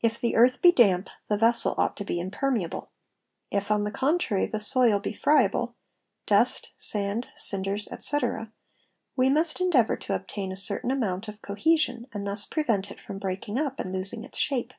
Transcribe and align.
If 0.00 0.18
the 0.18 0.36
earth 0.36 0.62
be 0.62 0.72
damp, 0.72 1.10
the 1.28 1.36
vessel 1.36 1.74
ought 1.76 1.94
to 1.98 2.04
be 2.06 2.18
impermeable; 2.18 2.92
if 3.50 3.70
on 3.70 3.84
the 3.84 3.90
contrary 3.90 4.46
the 4.46 4.58
soil 4.58 4.98
be 5.00 5.12
friable 5.12 5.74
(dust, 6.24 6.72
sand, 6.78 7.26
cinders, 7.36 7.86
etc.), 7.88 8.54
we 9.16 9.28
must 9.28 9.60
endeavour 9.60 9.98
to 9.98 10.14
obtain 10.14 10.50
a 10.50 10.56
certain 10.56 10.90
amount 10.90 11.28
of 11.28 11.42
cohesion 11.42 12.06
and 12.14 12.26
thus 12.26 12.46
prevent 12.46 12.90
it 12.90 12.98
from 12.98 13.18
breaking 13.18 13.58
up 13.58 13.78
and 13.78 13.92
losing 13.92 14.24
its 14.24 14.38
shape. 14.38 14.72